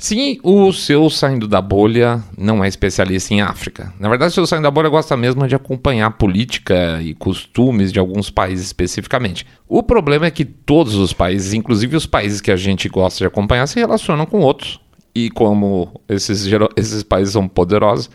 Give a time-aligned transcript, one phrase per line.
[0.00, 3.92] Sim, o seu saindo da bolha não é especialista em África.
[4.00, 7.92] Na verdade, o seu saindo da bolha gosta mesmo de acompanhar a política e costumes
[7.92, 9.46] de alguns países especificamente.
[9.68, 13.26] O problema é que todos os países, inclusive os países que a gente gosta de
[13.26, 14.80] acompanhar, se relacionam com outros.
[15.14, 16.46] E como esses,
[16.78, 18.08] esses países são poderosos,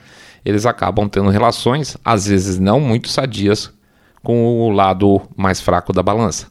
[0.44, 3.72] eles acabam tendo relações, às vezes não muito sadias,
[4.24, 6.48] com o lado mais fraco da balança.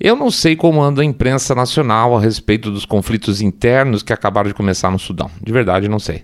[0.00, 4.48] Eu não sei como anda a imprensa nacional a respeito dos conflitos internos que acabaram
[4.48, 5.28] de começar no Sudão.
[5.42, 6.22] De verdade, não sei.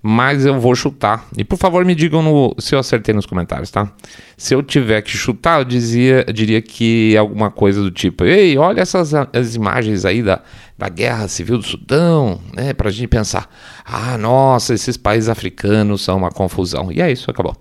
[0.00, 1.26] Mas eu vou chutar.
[1.36, 3.92] E por favor, me digam no, se eu acertei nos comentários, tá?
[4.36, 8.56] Se eu tiver que chutar, eu, dizia, eu diria que alguma coisa do tipo: Ei,
[8.56, 10.40] olha essas as imagens aí da,
[10.78, 12.72] da guerra civil do Sudão, né?
[12.72, 13.50] Pra gente pensar:
[13.84, 16.92] ah, nossa, esses países africanos são uma confusão.
[16.92, 17.56] E é isso, acabou.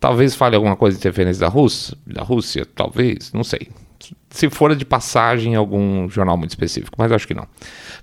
[0.00, 3.68] Talvez fale alguma coisa de interferência da Rússia, da Rússia, talvez, não sei
[4.30, 7.46] se for de passagem em algum jornal muito específico, mas acho que não.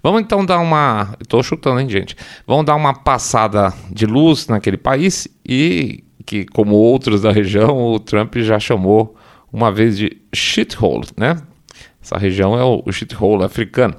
[0.03, 1.15] Vamos então dar uma.
[1.21, 2.15] Estou chutando, hein, gente?
[2.45, 7.99] Vamos dar uma passada de luz naquele país e que, como outros da região, o
[7.99, 9.15] Trump já chamou
[9.51, 11.41] uma vez de shithole, né?
[12.01, 13.95] Essa região é o shithole africano.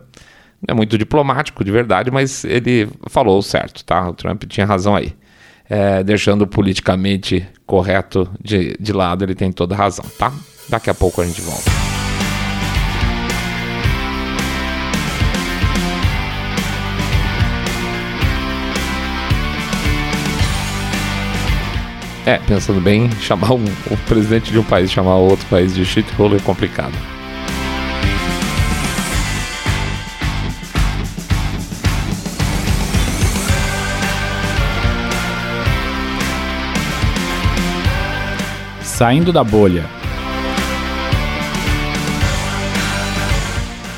[0.66, 4.08] Não é muito diplomático, de verdade, mas ele falou certo, tá?
[4.08, 5.14] O Trump tinha razão aí.
[5.70, 10.32] É, deixando politicamente correto de, de lado, ele tem toda razão, tá?
[10.68, 11.87] Daqui a pouco a gente volta.
[22.28, 26.36] É, pensando bem, chamar um, o presidente de um país, chamar outro país de shithole
[26.36, 26.92] é complicado.
[38.82, 39.86] Saindo da bolha.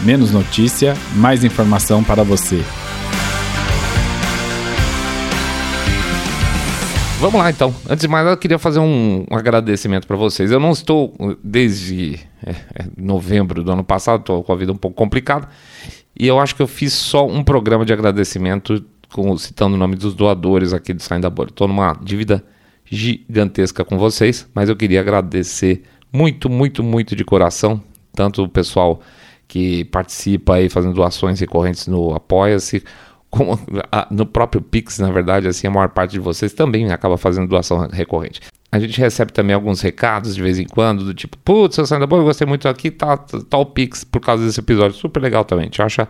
[0.02, 2.64] Menos notícia, mais informação para você.
[7.20, 7.74] Vamos lá então.
[7.86, 10.50] Antes de mais eu queria fazer um, um agradecimento para vocês.
[10.50, 11.14] Eu não estou
[11.44, 15.46] desde é, é, novembro do ano passado, estou com a vida um pouco complicada.
[16.18, 19.96] E eu acho que eu fiz só um programa de agradecimento com, citando o nome
[19.96, 21.50] dos doadores aqui do Saindo da Bolha.
[21.50, 22.42] Estou numa dívida
[22.86, 27.82] gigantesca com vocês, mas eu queria agradecer muito, muito, muito de coração,
[28.14, 28.98] tanto o pessoal
[29.46, 32.82] que participa aí fazendo doações recorrentes no Apoia-se,
[33.30, 33.58] como
[33.92, 37.48] a, no próprio Pix, na verdade, assim, a maior parte de vocês também acaba fazendo
[37.48, 38.40] doação recorrente.
[38.72, 42.08] A gente recebe também alguns recados de vez em quando, do tipo, putz, seu Sandra,
[42.10, 44.96] eu gostei muito aqui, tá, tá o Pix por causa desse episódio.
[44.96, 45.64] Super legal também.
[45.64, 46.08] A gente acha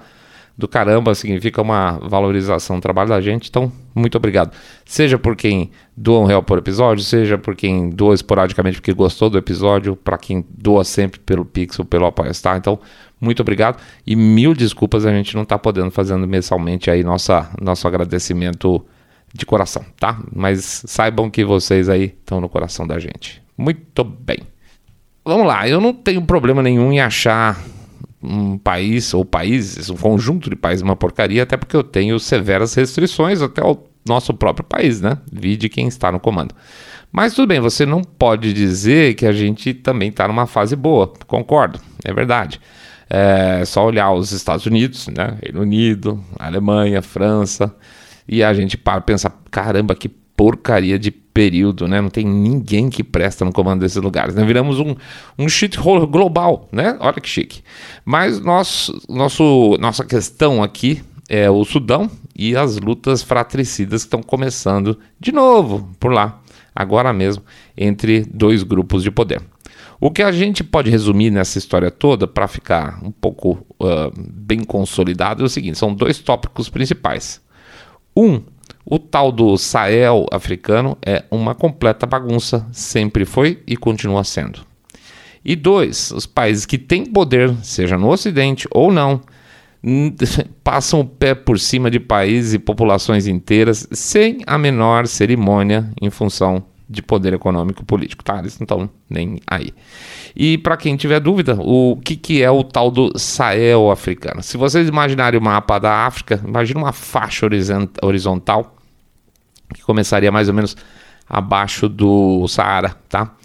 [0.61, 3.49] do caramba, significa uma valorização do trabalho da gente.
[3.49, 4.55] Então, muito obrigado.
[4.85, 9.31] Seja por quem doa um real por episódio, seja por quem doa esporadicamente porque gostou
[9.31, 12.57] do episódio, para quem doa sempre pelo Pix ou pelo apoio, tá?
[12.57, 12.79] Então,
[13.21, 17.87] muito obrigado e mil desculpas a gente não está podendo fazendo mensalmente aí nossa, nosso
[17.87, 18.85] agradecimento
[19.33, 20.19] de coração, tá?
[20.35, 23.43] Mas saibam que vocês aí estão no coração da gente.
[23.57, 24.39] Muito bem.
[25.25, 27.61] Vamos lá, eu não tenho problema nenhum em achar
[28.23, 32.75] um país ou países, um conjunto de países uma porcaria, até porque eu tenho severas
[32.75, 35.19] restrições até o nosso próprio país, né?
[35.31, 36.55] Vide quem está no comando.
[37.13, 41.13] Mas tudo bem, você não pode dizer que a gente também está numa fase boa,
[41.27, 42.61] concordo, é verdade.
[43.13, 45.37] É só olhar os Estados Unidos, né?
[45.43, 47.75] Reino Unido, Alemanha, França,
[48.29, 52.01] e a gente para pensar, caramba, que porcaria de período, né?
[52.01, 54.35] Não tem ninguém que presta no comando desses lugares.
[54.35, 54.45] Né?
[54.45, 54.95] Viramos um,
[55.39, 56.97] um shithole global, né?
[57.01, 57.63] Olha que chique.
[58.05, 64.23] Mas nosso, nosso, nossa questão aqui é o Sudão e as lutas fratricidas que estão
[64.23, 66.41] começando de novo por lá,
[66.75, 67.43] agora mesmo,
[67.77, 69.43] entre dois grupos de poder.
[70.01, 74.65] O que a gente pode resumir nessa história toda, para ficar um pouco uh, bem
[74.65, 77.39] consolidado, é o seguinte: são dois tópicos principais.
[78.17, 78.41] Um,
[78.85, 84.61] o tal do Sahel africano é uma completa bagunça, sempre foi e continua sendo.
[85.45, 89.21] E dois, os países que têm poder, seja no Ocidente ou não,
[90.65, 96.09] passam o pé por cima de países e populações inteiras sem a menor cerimônia em
[96.09, 98.41] função de poder econômico político, tá?
[98.41, 99.73] Eles não estão nem aí.
[100.35, 104.43] E para quem tiver dúvida, o que, que é o tal do Sahel africano?
[104.43, 107.47] Se vocês imaginarem o mapa da África, imagine uma faixa
[108.03, 108.77] horizontal
[109.73, 110.77] que começaria mais ou menos
[111.29, 113.37] abaixo do Saara, tá?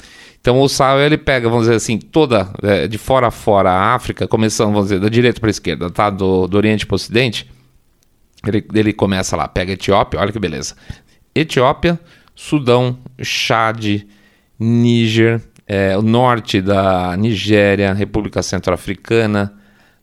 [0.41, 3.93] Então o Sahel ele pega, vamos dizer assim, toda é, de fora a fora a
[3.93, 6.09] África, começando, vamos dizer, da direita para a esquerda, tá?
[6.09, 7.47] Do, do Oriente para o Ocidente.
[8.43, 10.75] Ele, ele começa lá, pega Etiópia, olha que beleza.
[11.35, 11.99] Etiópia,
[12.35, 14.03] Sudão, Chad,
[14.59, 19.53] Níger, é, o norte da Nigéria, República Centro-Africana,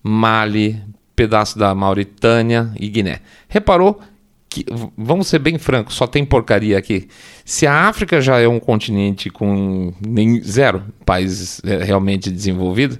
[0.02, 0.82] Mali,
[1.14, 3.20] pedaço da Mauritânia e Guiné.
[3.48, 4.00] Reparou
[4.48, 7.08] que, vamos ser bem francos, só tem porcaria aqui.
[7.44, 12.98] Se a África já é um continente com nem zero países é, realmente desenvolvidos,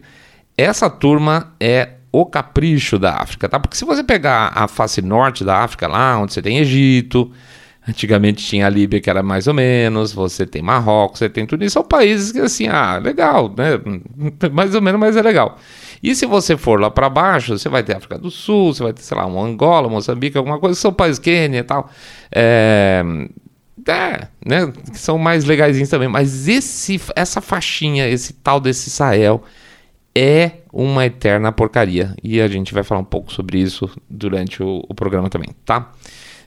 [0.57, 3.59] essa turma é o capricho da África, tá?
[3.59, 7.31] Porque se você pegar a face norte da África, lá onde você tem Egito,
[7.89, 11.65] antigamente tinha a Líbia que era mais ou menos, você tem Marrocos, você tem tudo
[11.65, 13.81] isso, são países que assim, ah, legal, né?
[14.53, 15.59] Mais ou menos, mas é legal.
[16.03, 18.93] E se você for lá para baixo, você vai ter África do Sul, você vai
[18.93, 21.89] ter, sei lá, um Angola, Moçambique, alguma coisa, são países Quênia e tal.
[22.31, 23.05] É,
[23.87, 24.73] é, né?
[24.91, 26.09] Que são mais legaisinhos também.
[26.09, 29.43] Mas esse, essa faixinha, esse tal desse Sahel
[30.15, 32.15] é uma eterna porcaria.
[32.23, 35.93] E a gente vai falar um pouco sobre isso durante o, o programa também, tá?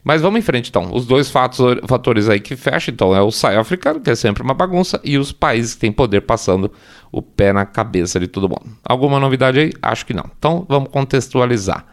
[0.05, 0.91] Mas vamos em frente então.
[0.93, 4.53] Os dois fatores aí que fecham, então, é o Sahel africano, que é sempre uma
[4.53, 6.71] bagunça, e os países que têm poder passando
[7.11, 8.77] o pé na cabeça de todo mundo.
[8.83, 9.73] Alguma novidade aí?
[9.81, 10.29] Acho que não.
[10.37, 11.83] Então vamos contextualizar.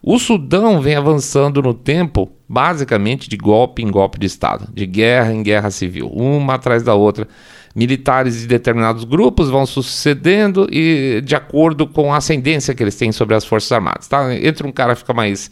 [0.00, 5.32] O Sudão vem avançando no tempo, basicamente de golpe em golpe de Estado, de guerra
[5.32, 7.26] em guerra civil, uma atrás da outra
[7.74, 13.12] militares de determinados grupos vão sucedendo e de acordo com a ascendência que eles têm
[13.12, 14.08] sobre as Forças Armadas.
[14.08, 14.34] Tá?
[14.34, 15.50] Entre um cara fica mais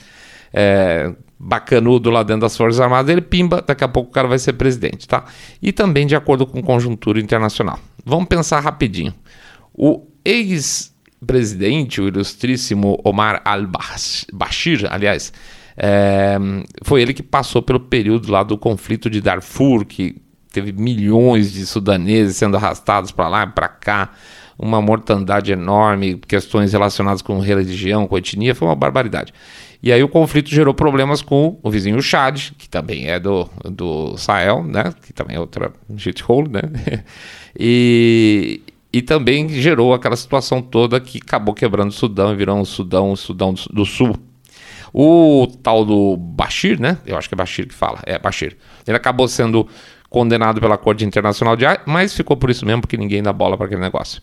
[0.52, 4.38] é, bacanudo lá dentro das Forças Armadas, ele pimba, daqui a pouco o cara vai
[4.38, 5.06] ser presidente.
[5.06, 5.24] Tá?
[5.60, 7.78] E também de acordo com conjuntura internacional.
[8.04, 9.14] Vamos pensar rapidinho.
[9.74, 15.32] O ex-presidente, o ilustríssimo Omar al-Bashir, aliás,
[15.76, 16.38] é,
[16.82, 20.16] foi ele que passou pelo período lá do conflito de Darfur, que
[20.50, 24.10] teve milhões de sudaneses sendo arrastados para lá e para cá,
[24.58, 29.34] uma mortandade enorme, questões relacionadas com religião, com etnia, foi uma barbaridade.
[29.86, 34.16] E aí o conflito gerou problemas com o vizinho Chad, que também é do, do
[34.16, 34.92] Sahel, né?
[35.00, 37.04] Que também é outra shithole, né?
[37.56, 38.60] e,
[38.92, 43.12] e também gerou aquela situação toda que acabou quebrando o Sudão e virou um Sudão,
[43.12, 44.16] um Sudão do, Sul.
[44.92, 46.98] O tal do Bashir, né?
[47.06, 48.56] Eu acho que é Bashir que fala, é Bashir.
[48.88, 49.68] Ele acabou sendo
[50.08, 53.56] condenado pela Corte Internacional de Haia, mas ficou por isso mesmo, porque ninguém dá bola
[53.56, 54.22] para aquele negócio.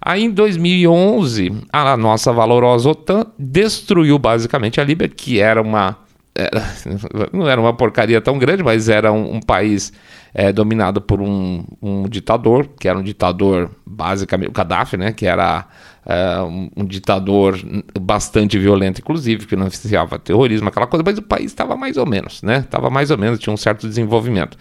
[0.00, 5.96] Aí em 2011, a nossa valorosa OTAN destruiu basicamente a Líbia, que era uma.
[6.34, 6.62] Era,
[7.32, 9.92] não era uma porcaria tão grande, mas era um, um país
[10.38, 15.24] é, dominado por um, um, ditador, que era um ditador basicamente, o Gaddafi, né, que
[15.24, 15.66] era
[16.04, 17.58] é, um, um, ditador
[17.98, 22.04] bastante violento, inclusive, que não financiava terrorismo, aquela coisa, mas o país estava mais ou
[22.04, 24.58] menos, né, estava mais ou menos, tinha um certo desenvolvimento.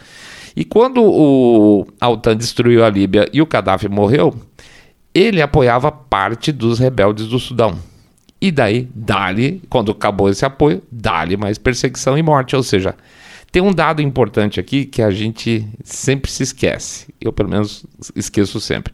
[0.55, 4.33] E quando o, a OTAN destruiu a Líbia e o Gaddafi morreu,
[5.13, 7.77] ele apoiava parte dos rebeldes do Sudão.
[8.39, 12.55] E daí, dali, quando acabou esse apoio, dali mais perseguição e morte.
[12.55, 12.95] Ou seja,
[13.51, 17.13] tem um dado importante aqui que a gente sempre se esquece.
[17.19, 17.85] Eu, pelo menos,
[18.15, 18.93] esqueço sempre.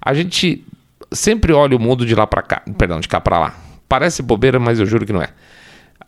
[0.00, 0.64] A gente
[1.10, 3.56] sempre olha o mundo de lá para cá, perdão, de cá para lá.
[3.88, 5.28] Parece bobeira, mas eu juro que não é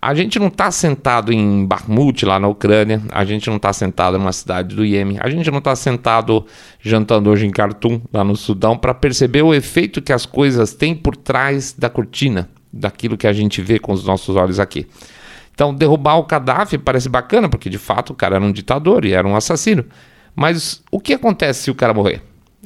[0.04, 4.18] a gente não está sentado em Bakhmut, lá na Ucrânia, a gente não está sentado
[4.18, 6.44] numa cidade do Iêmen, a gente não está sentado
[6.78, 10.94] jantando hoje em Khartoum, lá no Sudão, para perceber o efeito que as coisas têm
[10.94, 14.86] por trás da cortina, daquilo que a gente vê com os nossos olhos aqui.
[15.54, 19.14] Então, derrubar o Gaddafi parece bacana, porque de fato o cara era um ditador e
[19.14, 19.86] era um assassino.
[20.36, 22.20] Mas o que acontece se o cara morrer?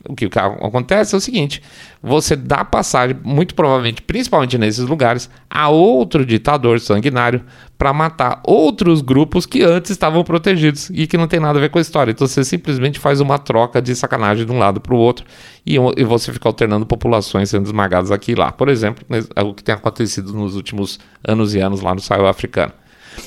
[0.06, 1.62] O que acontece é o seguinte:
[2.02, 7.44] você dá passagem, muito provavelmente, principalmente nesses lugares, a outro ditador sanguinário
[7.76, 11.70] para matar outros grupos que antes estavam protegidos e que não tem nada a ver
[11.70, 12.10] com a história.
[12.10, 15.24] Então você simplesmente faz uma troca de sacanagem de um lado para o outro
[15.64, 18.50] e, e, você fica alternando populações sendo esmagadas aqui e lá.
[18.50, 22.26] Por exemplo, é o que tem acontecido nos últimos anos e anos lá no Sahel
[22.26, 22.72] africano.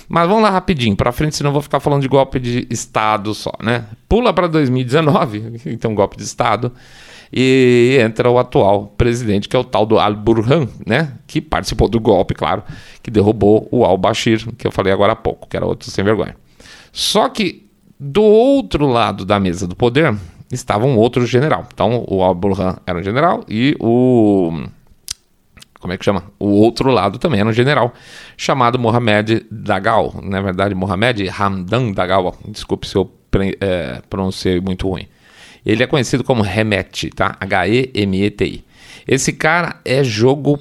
[0.07, 3.51] Mas vamos lá rapidinho, para frente, senão vou ficar falando de golpe de Estado só,
[3.61, 3.85] né?
[4.07, 6.71] Pula para 2019, então golpe de Estado,
[7.31, 11.13] e entra o atual presidente, que é o tal do Al-Burhan, né?
[11.25, 12.63] Que participou do golpe, claro,
[13.01, 16.35] que derrubou o Al-Bashir, que eu falei agora há pouco, que era outro sem vergonha.
[16.91, 17.67] Só que
[17.99, 20.15] do outro lado da mesa do poder
[20.51, 21.67] estava um outro general.
[21.73, 24.65] Então o Al-Burhan era um general e o
[25.81, 26.23] como é que chama?
[26.39, 27.93] O outro lado também era um general
[28.37, 33.11] chamado Mohamed Dagal, na verdade Mohamed Hamdan Dagal, desculpe se eu
[33.59, 35.07] é, pronunciei muito ruim.
[35.65, 37.35] Ele é conhecido como Hemet, tá?
[37.39, 38.63] H-E-M-E-T-I.
[39.07, 40.59] Esse cara é jogo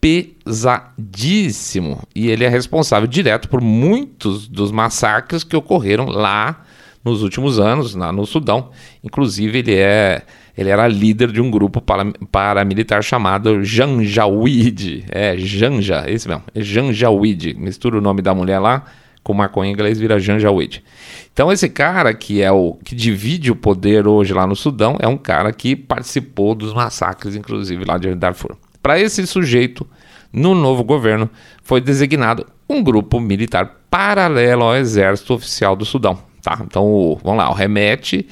[0.00, 6.63] pesadíssimo e ele é responsável direto por muitos dos massacres que ocorreram lá
[7.04, 8.70] nos últimos anos, lá no Sudão.
[9.02, 10.22] Inclusive, ele é
[10.56, 11.82] ele era líder de um grupo
[12.30, 15.04] paramilitar chamado Janjaweed.
[15.10, 17.54] É, Janja, esse mesmo, é Janjaweed.
[17.54, 18.84] Mistura o nome da mulher lá
[19.24, 20.84] com maconha em inglês, vira Janjaweed.
[21.32, 25.08] Então esse cara que é o que divide o poder hoje lá no Sudão é
[25.08, 28.54] um cara que participou dos massacres, inclusive lá de Darfur.
[28.82, 29.86] Para esse sujeito,
[30.30, 31.28] no novo governo
[31.62, 36.33] foi designado um grupo militar paralelo ao exército oficial do Sudão.
[36.44, 36.58] Tá?
[36.60, 38.28] Então, vamos lá, o REMET,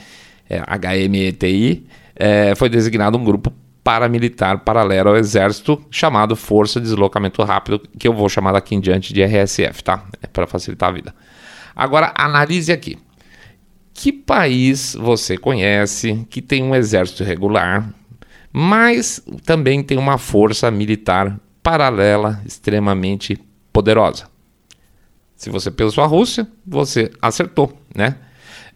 [0.48, 3.50] é, HMETI, é, foi designado um grupo
[3.82, 8.80] paramilitar paralelo ao exército chamado Força de Deslocamento Rápido, que eu vou chamar daqui em
[8.80, 10.04] diante de RSF, tá?
[10.22, 11.14] É para facilitar a vida.
[11.74, 12.98] Agora, analise aqui.
[13.94, 17.88] Que país você conhece que tem um exército regular,
[18.52, 23.38] mas também tem uma força militar paralela extremamente
[23.72, 24.30] poderosa?
[25.42, 28.16] Se você pensou a Rússia, você acertou, né?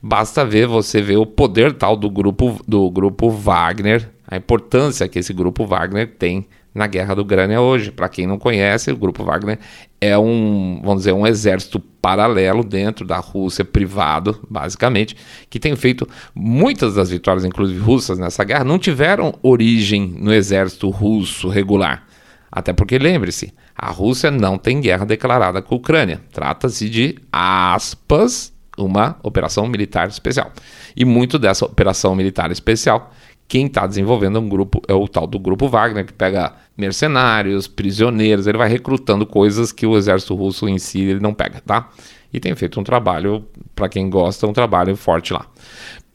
[0.02, 5.18] Basta ver, você ver o poder tal do grupo do grupo Wagner, a importância que
[5.18, 6.46] esse grupo Wagner tem
[6.76, 7.90] na guerra do Ucrânia hoje.
[7.90, 9.58] Para quem não conhece, o grupo Wagner
[10.00, 15.16] é um, vamos dizer, um exército paralelo dentro da Rússia, privado, basicamente,
[15.48, 20.90] que tem feito muitas das vitórias, inclusive russas, nessa guerra, não tiveram origem no exército
[20.90, 22.06] russo regular.
[22.52, 26.20] Até porque, lembre-se, a Rússia não tem guerra declarada com a Ucrânia.
[26.32, 30.52] Trata-se de, aspas, uma operação militar especial.
[30.96, 33.12] E muito dessa operação militar especial,
[33.48, 37.66] quem está desenvolvendo é um grupo, é o tal do grupo Wagner, que pega mercenários,
[37.66, 41.88] prisioneiros, ele vai recrutando coisas que o exército russo em si ele não pega, tá?
[42.32, 45.46] E tem feito um trabalho, para quem gosta, um trabalho forte lá.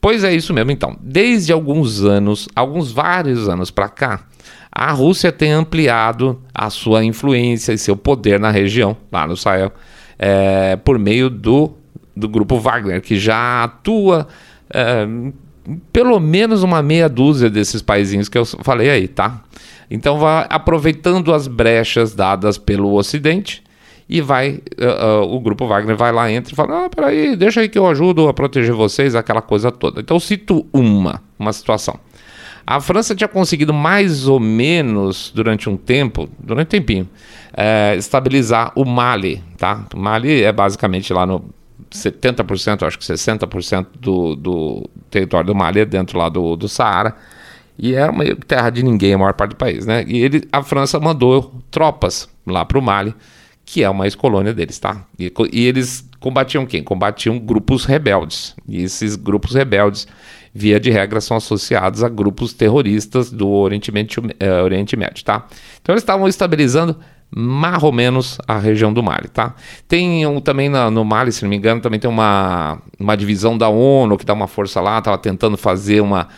[0.00, 0.96] Pois é isso mesmo, então.
[1.00, 4.26] Desde alguns anos, alguns vários anos para cá,
[4.70, 9.72] a Rússia tem ampliado a sua influência e seu poder na região, lá no Sahel,
[10.18, 11.74] é, por meio do
[12.14, 14.28] do grupo Wagner, que já atua
[14.72, 15.06] é,
[15.92, 19.42] pelo menos uma meia dúzia desses paizinhos que eu falei aí, tá?
[19.90, 23.62] Então vai aproveitando as brechas dadas pelo Ocidente
[24.08, 27.60] e vai uh, uh, o grupo Wagner vai lá entra e fala: "Ah, peraí, deixa
[27.60, 30.00] aí que eu ajudo a proteger vocês", aquela coisa toda.
[30.00, 31.98] Então cito uma, uma situação.
[32.66, 37.08] A França tinha conseguido mais ou menos durante um tempo, durante um tempinho,
[37.54, 39.84] é, estabilizar o Mali, tá?
[39.94, 41.44] O Mali é basicamente lá no
[41.96, 47.14] 70%, acho que 60% do, do território do Mali dentro lá do, do Saara.
[47.78, 50.04] E é uma terra de ninguém, a maior parte do país, né?
[50.06, 53.14] E ele, a França mandou tropas lá para o Mali,
[53.64, 55.04] que é uma ex-colônia deles, tá?
[55.18, 56.82] E, e, eles combatiam quem?
[56.82, 58.54] Combatiam grupos rebeldes.
[58.68, 60.06] E esses grupos rebeldes,
[60.52, 65.46] via de regra, são associados a grupos terroristas do Oriente Médio, é, Oriente Médio tá?
[65.80, 66.96] Então eles estavam estabilizando
[67.34, 69.54] mais ou menos a região do Mali, tá?
[69.88, 73.56] Tem um, também na, no Mali, se não me engano, também tem uma, uma divisão
[73.56, 76.28] da ONU que dá uma força lá, estava tentando fazer uma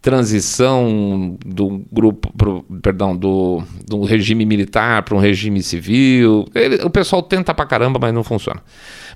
[0.00, 6.46] transição do grupo, pro, perdão, do, do regime militar para um regime civil.
[6.54, 8.62] Ele, o pessoal tenta pra caramba, mas não funciona.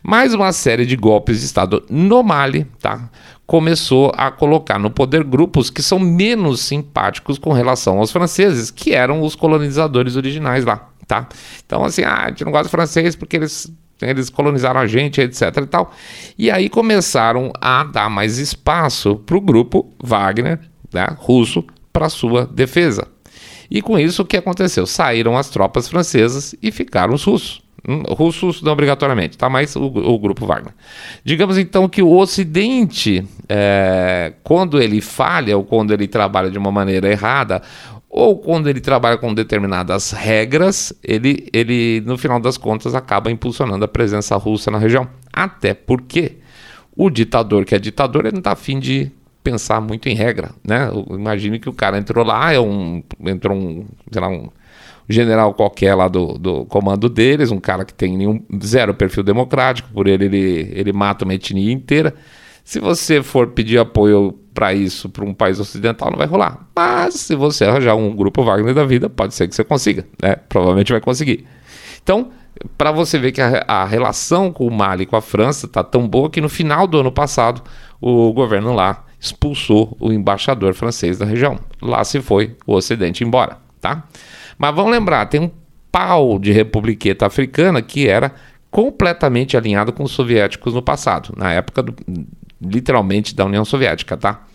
[0.03, 3.09] Mais uma série de golpes de Estado no Mali, tá?
[3.47, 8.93] Começou a colocar no poder grupos que são menos simpáticos com relação aos franceses, que
[8.93, 11.29] eram os colonizadores originais lá tá?
[11.65, 13.71] Então, assim, ah, a gente não gosta de francês porque eles,
[14.01, 15.93] eles colonizaram a gente, etc e tal.
[16.39, 20.61] E aí começaram a dar mais espaço para o grupo Wagner,
[20.93, 23.07] né, russo, para sua defesa.
[23.71, 24.87] E com isso, o que aconteceu?
[24.87, 27.63] Saíram as tropas francesas e ficaram os russos.
[27.87, 29.51] Hum, russos não obrigatoriamente, tá?
[29.51, 30.73] Mas o, o, grupo Wagner.
[31.23, 36.73] Digamos então que o Ocidente, é, quando ele falha ou quando ele trabalha de uma
[36.73, 37.61] maneira errada,
[38.17, 43.85] ou quando ele trabalha com determinadas regras, ele, ele no final das contas acaba impulsionando
[43.85, 45.09] a presença russa na região.
[45.33, 46.37] Até porque
[46.97, 49.11] o ditador que é ditador, ele não está afim de
[49.43, 50.89] pensar muito em regra, né?
[51.11, 54.49] Imagine que o cara entrou lá, é um, entrou um, sei lá, um
[55.09, 59.89] general qualquer lá do, do comando deles, um cara que tem nenhum, zero perfil democrático,
[59.93, 62.15] por ele, ele ele mata uma etnia inteira.
[62.65, 66.67] Se você for pedir apoio para isso para um país ocidental, não vai rolar.
[66.75, 70.37] Mas se você arranjar um grupo Wagner da vida, pode ser que você consiga, né?
[70.49, 71.45] Provavelmente vai conseguir.
[72.03, 72.31] Então,
[72.79, 76.09] para você ver que a, a, relação com o Mali com a França está tão
[76.09, 77.63] boa que no final do ano passado
[78.01, 81.59] o governo lá expulsou o embaixador francês da região.
[81.83, 84.05] Lá se foi o Ocidente embora, tá?
[84.57, 85.51] Mas vamos lembrar, tem um
[85.91, 88.33] pau de republiqueta africana que era
[88.71, 91.95] completamente alinhado com os soviéticos no passado, na época do,
[92.65, 94.47] literalmente da União Soviética, tá?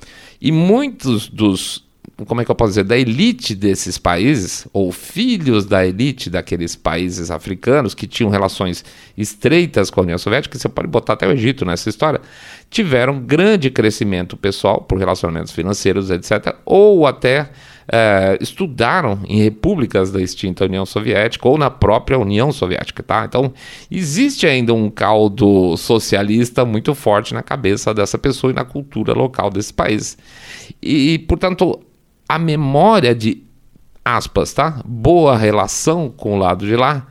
[0.42, 1.86] E muitos dos,
[2.26, 6.76] como é que eu posso dizer, da elite desses países, ou filhos da elite daqueles
[6.76, 8.84] países africanos que tinham relações
[9.18, 12.22] estreitas com a União Soviética, você pode botar até o Egito nessa história,
[12.70, 17.50] tiveram grande crescimento pessoal por relacionamentos financeiros, etc., ou até
[17.92, 23.26] é, estudaram em repúblicas da extinta União Soviética ou na própria União Soviética, tá?
[23.26, 23.52] Então,
[23.90, 29.50] existe ainda um caldo socialista muito forte na cabeça dessa pessoa e na cultura local
[29.50, 30.18] desse país.
[30.82, 31.80] E, portanto,
[32.28, 33.44] a memória de
[34.06, 34.82] aspas, tá?
[34.86, 37.08] Boa relação com o lado de lá,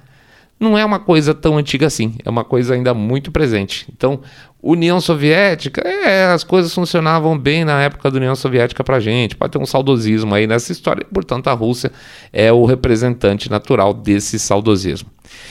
[0.61, 3.87] não é uma coisa tão antiga assim, é uma coisa ainda muito presente.
[3.93, 4.21] Então,
[4.61, 9.53] União Soviética, é, as coisas funcionavam bem na época da União Soviética pra gente, pode
[9.53, 11.93] ter um saudosismo aí nessa história, portanto, a Rússia
[12.33, 15.09] é o representante natural desse saudosismo.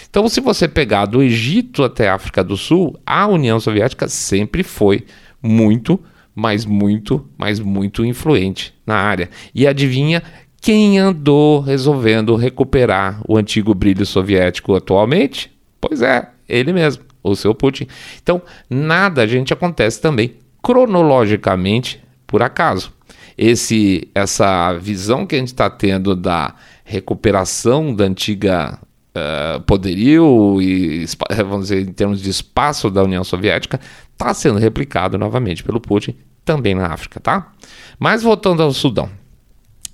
[0.09, 4.61] Então, se você pegar do Egito até a África do Sul, a União Soviética sempre
[4.61, 5.05] foi
[5.41, 5.99] muito,
[6.35, 9.29] mas muito, mas muito influente na área.
[9.55, 10.21] E adivinha
[10.61, 15.51] quem andou resolvendo recuperar o antigo brilho soviético atualmente?
[15.79, 17.87] Pois é, ele mesmo, o seu Putin.
[18.21, 22.91] Então, nada, a gente, acontece também cronologicamente por acaso.
[23.37, 28.79] Esse, essa visão que a gente está tendo da recuperação da antiga
[29.15, 31.05] uh, poderio e,
[31.45, 33.79] vamos dizer, em termos de espaço da União Soviética,
[34.11, 37.51] está sendo replicado novamente pelo Putin também na África, tá?
[37.99, 39.09] Mas voltando ao Sudão.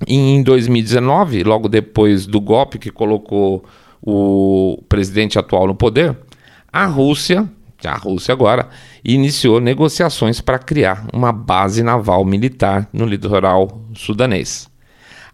[0.07, 3.65] Em 2019, logo depois do golpe que colocou
[4.01, 6.15] o presidente atual no poder,
[6.73, 7.47] a Rússia,
[7.85, 8.67] a Rússia agora,
[9.05, 14.67] iniciou negociações para criar uma base naval militar no litoral sudanês.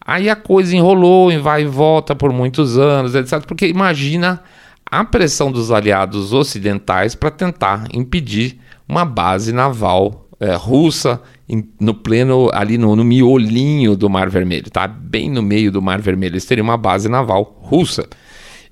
[0.06, 3.46] Aí a coisa enrolou, vai e volta por muitos anos, etc.
[3.46, 4.42] Porque imagina
[4.86, 11.94] a pressão dos aliados ocidentais para tentar impedir uma base naval é, russa em, no
[11.94, 14.88] pleno, ali no, no, miolinho do Mar Vermelho, tá?
[14.88, 16.34] Bem no meio do Mar Vermelho.
[16.34, 18.08] Eles teriam uma base naval russa,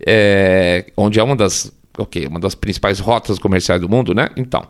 [0.06, 4.30] é, onde é uma das, okay, uma das principais rotas comerciais do mundo, né?
[4.36, 4.68] Então,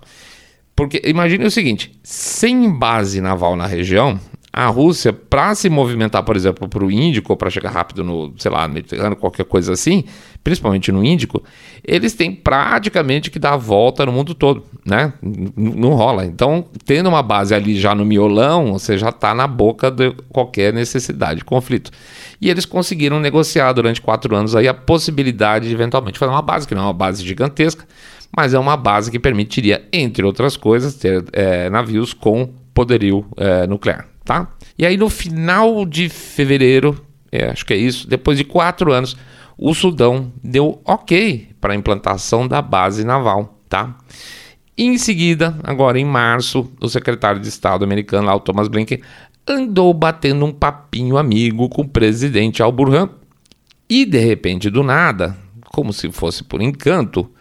[0.76, 4.20] porque imagine o seguinte: sem base naval na região,
[4.58, 8.50] a Rússia, para se movimentar, por exemplo, para o Índico, para chegar rápido no, sei
[8.50, 10.04] lá, no Mediterrâneo, qualquer coisa assim,
[10.44, 11.44] principalmente no Índico,
[11.86, 15.14] eles têm praticamente que dar a volta no mundo todo, né?
[15.22, 16.26] não rola.
[16.26, 20.74] Então, tendo uma base ali já no miolão, você já está na boca de qualquer
[20.74, 21.92] necessidade de conflito.
[22.42, 26.68] E eles conseguiram negociar durante quatro anos aí a possibilidade de eventualmente fazer uma base,
[26.68, 27.86] que não é uma base gigantesca,
[28.36, 33.68] mas é uma base que permitiria, entre outras coisas, ter é, navios com poderio é,
[33.68, 34.50] nuclear tá?
[34.78, 39.16] E aí no final de fevereiro, é, acho que é isso, depois de quatro anos,
[39.58, 43.98] o Sudão deu ok para a implantação da base naval, tá?
[44.78, 49.02] Em seguida, agora em março, o secretário de Estado americano, lá, o Thomas Blinken,
[49.48, 53.10] andou batendo um papinho amigo com o presidente Al-Burhan.
[53.90, 55.36] E de repente, do nada,
[55.74, 57.32] como se fosse por encanto,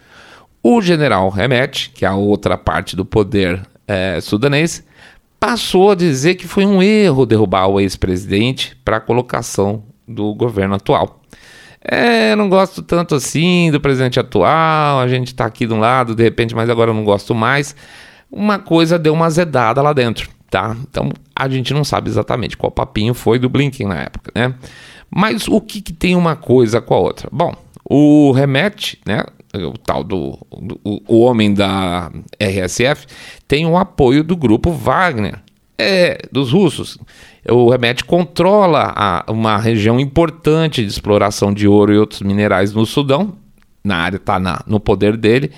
[0.62, 4.85] o general Hemet, que é a outra parte do poder é, sudanês,
[5.46, 10.74] passou a dizer que foi um erro derrubar o ex-presidente para a colocação do governo
[10.74, 11.20] atual.
[11.80, 16.16] É, não gosto tanto assim do presidente atual, a gente está aqui de um lado,
[16.16, 17.76] de repente, mas agora eu não gosto mais.
[18.28, 20.76] Uma coisa deu uma azedada lá dentro, tá?
[20.90, 24.52] Então a gente não sabe exatamente qual papinho foi do Blinken na época, né?
[25.08, 27.28] Mas o que, que tem uma coisa com a outra?
[27.30, 27.54] Bom,
[27.84, 29.22] o Remete, né,
[29.64, 33.06] o tal do, do o homem da RSF,
[33.46, 35.40] tem o apoio do grupo Wagner,
[35.78, 36.98] é, dos russos.
[37.48, 42.84] O Remet controla a, uma região importante de exploração de ouro e outros minerais no
[42.86, 43.36] Sudão,
[43.84, 45.52] na área está no poder dele,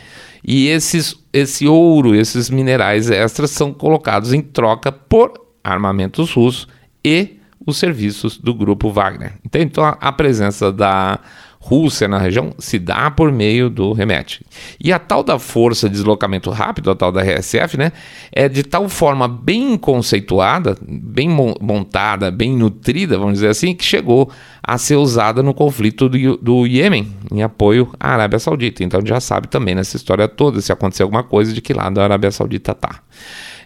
[0.45, 5.33] e esses, esse ouro, esses minerais extras são colocados em troca por
[5.65, 6.69] armamentos russos
[7.05, 9.35] e os serviços do grupo Wagner.
[9.53, 11.19] Então a, a presença da
[11.69, 14.43] Rússia na região se dá por meio do remete.
[14.83, 17.93] E a tal da força de deslocamento rápido, a tal da RSF, né,
[18.33, 24.31] é de tal forma bem conceituada, bem montada, bem nutrida, vamos dizer assim, que chegou
[24.63, 28.83] a ser usada no conflito do, do Iêmen, em apoio à Arábia Saudita.
[28.83, 32.05] Então já sabe também nessa história toda, se acontecer alguma coisa, de que lado a
[32.05, 33.01] Arábia Saudita está.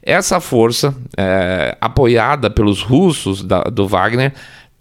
[0.03, 4.33] Essa força, é, apoiada pelos russos da, do Wagner,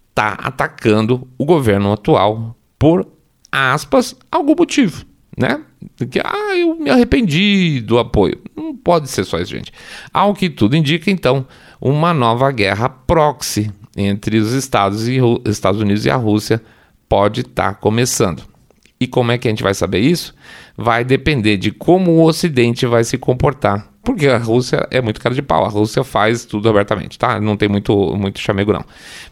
[0.09, 3.07] está atacando o governo atual por
[3.51, 5.05] aspas, algum motivo,
[5.37, 5.61] né?
[6.09, 8.41] Que, ah, eu me arrependi do apoio.
[8.57, 9.71] Não pode ser só isso, gente.
[10.11, 11.45] Ao que tudo indica, então,
[11.79, 16.59] uma nova guerra proxy entre os Estados, e, Estados Unidos e a Rússia
[17.07, 18.41] pode estar tá começando.
[18.99, 20.33] E como é que a gente vai saber isso?
[20.75, 23.91] Vai depender de como o Ocidente vai se comportar.
[24.03, 25.63] Porque a Rússia é muito cara de pau.
[25.63, 27.39] A Rússia faz tudo abertamente, tá?
[27.39, 28.83] Não tem muito, muito chamego, não.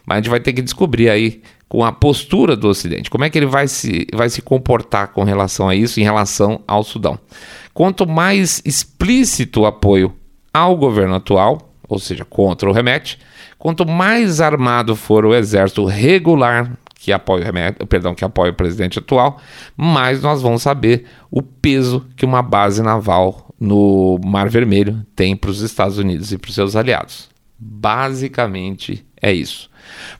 [0.06, 3.08] Mas a gente vai ter que descobrir aí com a postura do Ocidente.
[3.08, 6.60] Como é que ele vai se, vai se comportar com relação a isso, em relação
[6.66, 7.16] ao Sudão?
[7.72, 10.12] Quanto mais explícito o apoio
[10.52, 13.20] ao governo atual, ou seja, contra o remete,
[13.56, 17.46] quanto mais armado for o exército regular que apoia
[17.80, 19.40] o perdão, que apoia o presidente atual,
[19.76, 25.50] mais nós vamos saber o peso que uma base naval no Mar Vermelho tem para
[25.50, 27.30] os Estados Unidos e para os seus aliados.
[27.56, 29.70] Basicamente é isso.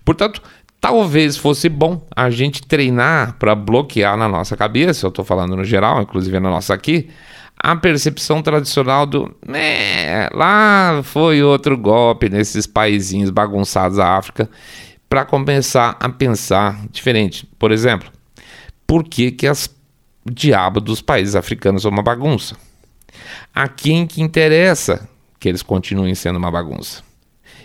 [0.05, 0.43] Portanto,
[0.81, 5.64] talvez fosse bom a gente treinar para bloquear na nossa cabeça, eu estou falando no
[5.64, 7.11] geral, inclusive na nossa aqui,
[7.57, 14.49] a percepção tradicional do é, lá foi outro golpe nesses paizinhos bagunçados da África,
[15.11, 17.47] para começar a pensar diferente.
[17.59, 18.11] Por exemplo,
[18.87, 19.69] por que, que as
[20.25, 22.57] diabo dos países africanos são uma bagunça?
[23.53, 27.03] A quem que interessa que eles continuem sendo uma bagunça?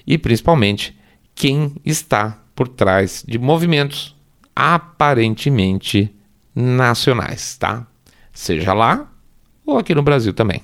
[0.07, 0.97] E principalmente,
[1.35, 4.15] quem está por trás de movimentos
[4.55, 6.15] aparentemente
[6.55, 7.85] nacionais, tá?
[8.31, 9.11] Seja lá
[9.65, 10.61] ou aqui no Brasil também.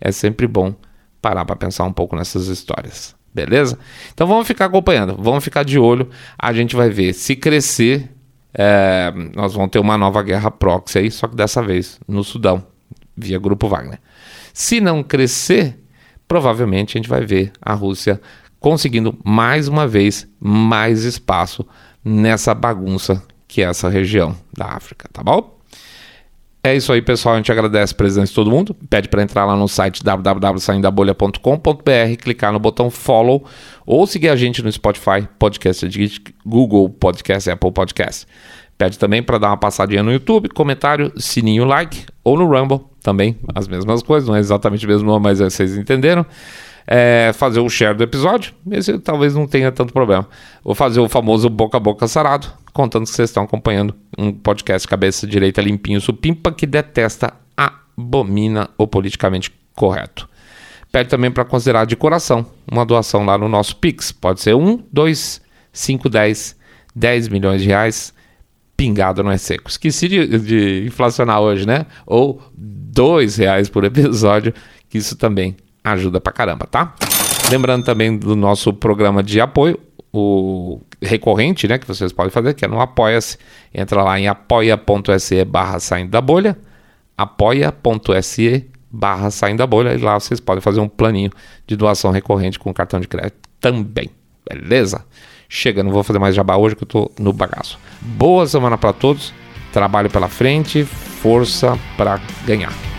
[0.00, 0.74] É sempre bom
[1.22, 3.78] parar para pensar um pouco nessas histórias, beleza?
[4.12, 6.08] Então vamos ficar acompanhando, vamos ficar de olho.
[6.38, 8.10] A gente vai ver se crescer,
[8.54, 12.64] é, nós vamos ter uma nova guerra proxy aí, só que dessa vez no Sudão,
[13.16, 14.00] via Grupo Wagner.
[14.52, 15.78] Se não crescer,
[16.26, 18.20] provavelmente a gente vai ver a Rússia
[18.60, 21.64] conseguindo mais uma vez mais espaço
[22.04, 25.56] nessa bagunça que é essa região da África, tá bom?
[26.62, 27.34] É isso aí, pessoal.
[27.34, 28.76] A gente agradece a presença de todo mundo.
[28.90, 33.46] Pede para entrar lá no site www.saindabolha.com.br, clicar no botão follow
[33.86, 35.88] ou seguir a gente no Spotify, Podcast
[36.44, 38.26] Google Podcast, Apple Podcast.
[38.76, 43.38] Pede também para dar uma passadinha no YouTube, comentário, sininho, like ou no Rumble também,
[43.54, 46.26] as mesmas coisas, não é exatamente o mesmo nome, mas vocês entenderam
[46.90, 48.54] é, fazer o share do episódio.
[48.70, 50.26] Esse talvez não tenha tanto problema.
[50.64, 54.88] Vou fazer o famoso boca a boca sarado, contando que vocês estão acompanhando um podcast
[54.88, 60.26] cabeça direita limpinho supimpa que detesta, abomina o politicamente correto.
[60.90, 64.10] Pede também para considerar de coração uma doação lá no nosso Pix.
[64.10, 66.56] Pode ser 1, 2, 5, 10,
[66.96, 68.14] 10 milhões de reais
[68.74, 69.68] pingado não é seco.
[69.68, 71.84] Esqueci de, de inflacionar hoje, né?
[72.06, 74.54] Ou dois reais por episódio,
[74.88, 75.56] que isso também
[75.88, 76.94] ajuda pra caramba, tá?
[77.50, 79.78] Lembrando também do nosso programa de apoio,
[80.12, 83.38] o recorrente, né, que vocês podem fazer, que é no Apoia-se.
[83.72, 86.56] Entra lá em apoia.se barra saindo da bolha,
[87.16, 91.30] apoia.se barra saindo da bolha, e lá vocês podem fazer um planinho
[91.66, 94.10] de doação recorrente com cartão de crédito também,
[94.48, 95.04] beleza?
[95.48, 97.78] Chega, não vou fazer mais jabá hoje que eu tô no bagaço.
[98.00, 99.32] Boa semana para todos,
[99.72, 102.97] trabalho pela frente, força para ganhar.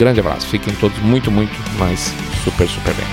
[0.00, 0.46] Grande abraço.
[0.46, 3.04] Fiquem todos muito, muito, mais super, super bem.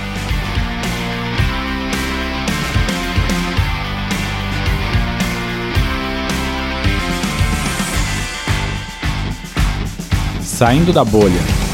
[10.40, 11.67] Saindo da bolha.